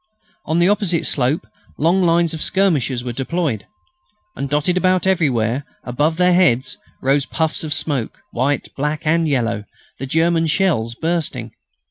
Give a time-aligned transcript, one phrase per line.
[0.47, 1.45] On the opposite slope
[1.77, 3.67] long lines of skirmishers were deployed.
[4.35, 9.63] And dotted about everywhere, above their heads, rose puffs of smoke white, black, and yellow
[9.99, 11.51] the German shells bursting.